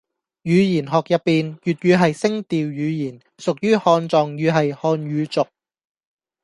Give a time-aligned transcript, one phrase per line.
[0.43, 5.47] 語言學入邊，粵語係聲調語言，屬於漢藏語系漢語族